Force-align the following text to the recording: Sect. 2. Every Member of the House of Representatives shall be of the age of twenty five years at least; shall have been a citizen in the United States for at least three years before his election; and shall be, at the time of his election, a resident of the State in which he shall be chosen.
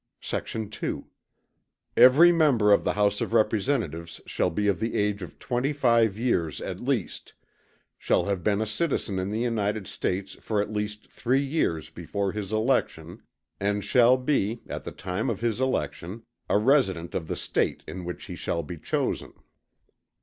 Sect. 0.19 0.57
2. 0.71 1.05
Every 1.95 2.31
Member 2.31 2.71
of 2.73 2.83
the 2.83 2.93
House 2.93 3.21
of 3.21 3.33
Representatives 3.35 4.19
shall 4.25 4.49
be 4.49 4.67
of 4.67 4.79
the 4.79 4.95
age 4.95 5.21
of 5.21 5.37
twenty 5.37 5.71
five 5.71 6.17
years 6.17 6.59
at 6.59 6.79
least; 6.79 7.35
shall 7.99 8.25
have 8.25 8.43
been 8.43 8.61
a 8.61 8.65
citizen 8.65 9.19
in 9.19 9.29
the 9.29 9.41
United 9.41 9.85
States 9.85 10.33
for 10.41 10.59
at 10.59 10.73
least 10.73 11.07
three 11.11 11.43
years 11.45 11.91
before 11.91 12.31
his 12.31 12.51
election; 12.51 13.21
and 13.59 13.83
shall 13.83 14.17
be, 14.17 14.63
at 14.67 14.85
the 14.85 14.91
time 14.91 15.29
of 15.29 15.41
his 15.41 15.61
election, 15.61 16.23
a 16.49 16.57
resident 16.57 17.13
of 17.13 17.27
the 17.27 17.35
State 17.35 17.83
in 17.87 18.03
which 18.03 18.23
he 18.25 18.35
shall 18.35 18.63
be 18.63 18.79
chosen. 18.79 19.33